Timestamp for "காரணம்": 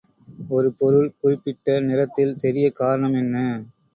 2.75-3.13